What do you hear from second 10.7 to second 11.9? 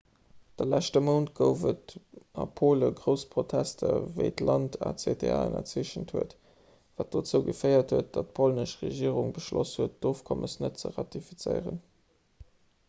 ze ratifizéieren